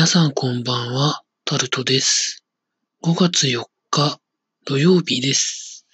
[0.00, 2.42] 皆さんこんばんは、タルトです。
[3.04, 4.18] 5月4日
[4.64, 5.86] 土曜日です。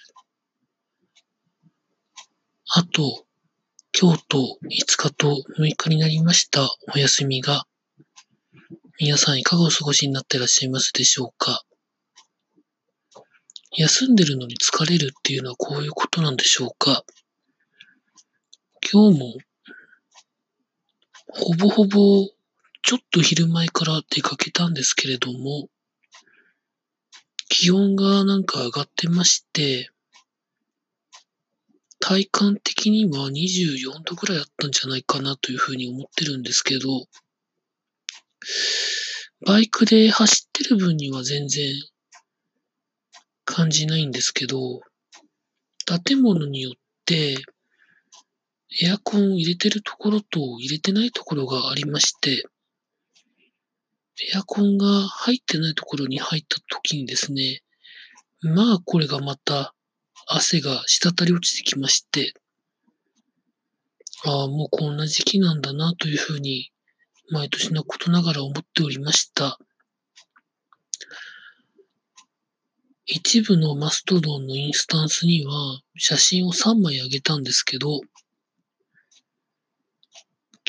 [2.69, 3.25] あと、
[3.99, 7.65] 今日と5日と6日になりましたお休みが、
[8.97, 11.63] 皆さんいかがお過ごしになっていらっしゃいますでしょうか
[13.75, 17.03] 休んでるのに疲れるっていうのはこういうことなんでしょうか
[18.89, 19.33] 今日も、
[21.27, 22.36] ほぼほぼ
[22.87, 25.67] ちょっと昼前から出かけたんですけれども、
[27.49, 29.91] 気温がなんか上がってまして、
[31.99, 37.07] 体感的には24度ぐらいあったんじゃないかなというふうに思ってるんですけど、
[39.45, 41.73] バイクで走ってる分には全然
[43.43, 44.79] 感じないんですけど、
[46.05, 47.35] 建物によって
[48.81, 52.45] エアコンを入れてるところと入れてないところがありまして、
[54.19, 57.61] エアコンが入ってないところに入った時にですね、
[58.41, 59.75] まあこれがまた
[60.27, 62.33] 汗が滴り落ちてきまして、
[64.25, 66.71] ああ、もうこんな時期なんだなというふうに
[67.29, 69.59] 毎年のことながら思っておりました。
[73.05, 78.01] 一部のマストドンのインスタンスには写真を3枚あげたんですけど、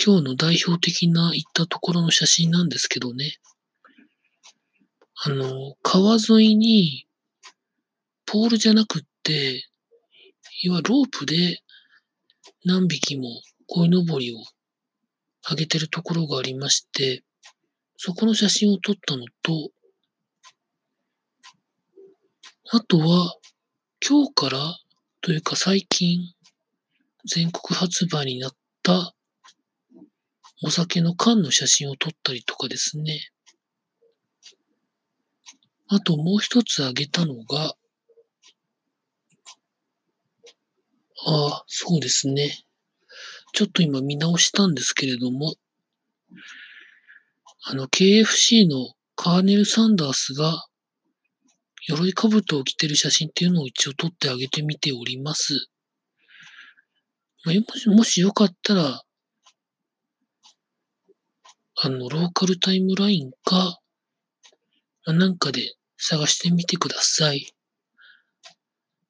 [0.09, 3.35] 今日の代表的な行ったところの写真なんですけどね。
[5.17, 7.07] あの、川沿いに、
[8.25, 9.69] ポールじゃなくって、
[10.63, 11.61] いわゆるロープで
[12.65, 13.29] 何匹も
[13.67, 14.39] 鯉のぼりを
[15.47, 17.23] 上げてるところがありまして、
[17.99, 19.69] そこの写真を撮ったのと、
[22.71, 23.37] あとは、
[24.01, 24.79] 今日から
[25.21, 26.33] というか最近、
[27.27, 29.15] 全国発売になった
[30.63, 33.31] お酒の缶の写真を撮ったりとかですね。
[35.89, 37.75] あともう一つあげたのが、
[41.27, 42.65] ああ、そうですね。
[43.53, 45.55] ちょっと今見直したんですけれども、
[47.65, 50.67] あの、KFC のカーネル・サンダースが、
[51.89, 55.69] 鎧兜を着てる写真っていうのを一応撮ってあげてみております。
[57.45, 59.03] まもし、もしよかったら、
[61.81, 63.79] あの、ローカルタイムラインか、
[65.07, 67.55] なんかで探してみてください。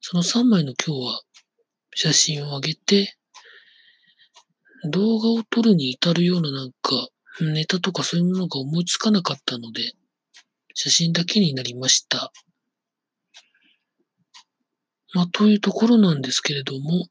[0.01, 1.21] その3枚の今日は
[1.95, 3.17] 写真を上げて、
[4.91, 7.09] 動画を撮るに至るようななんか、
[7.41, 9.93] ネタとかそういうものが思いつかなかったので、
[10.75, 12.31] 写真だけになりました。
[15.13, 17.07] まあ、というところなんですけれども、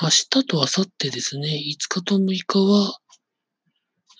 [0.00, 3.01] 明日と明後日ですね、5日と6日は、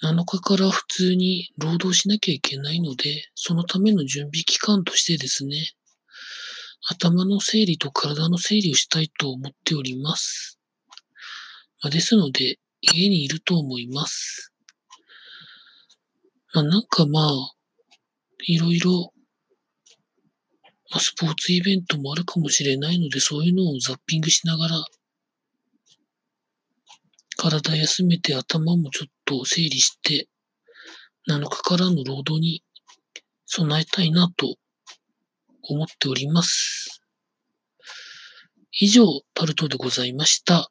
[0.02, 5.70] 7日から普通に労働しなきゃいけないので、そのための準備期間としてですね、
[6.88, 10.58] 頭の整理と体の整理をしたいと思っております。
[11.80, 14.52] まあ、ですので、家にいると思います。
[16.52, 17.52] まあ、なんかまあ、
[18.44, 19.12] いろいろ、
[20.90, 24.84] まあ、スポーツイベントもあるかもしれないので、そういうのをザッピングしながら、
[27.36, 30.28] 体休めて頭もちょっと整理して、
[31.28, 32.62] 7日からの労働に
[33.46, 34.56] 備えたいなと
[35.62, 37.02] 思っております。
[38.72, 40.70] 以上、タルトでございました。